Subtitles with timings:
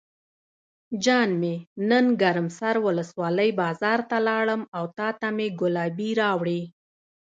[1.03, 1.55] جان مې
[1.89, 6.61] نن ګرم سر ولسوالۍ بازار ته لاړم او تاته مې ګلابي راوړې.